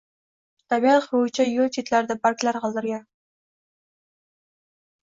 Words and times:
Tabiat 0.73 1.05
xuruji 1.09 1.45
yo’l 1.49 1.69
chetlarida 1.77 2.17
barglar 2.25 2.61
qoldirgan. 2.65 3.07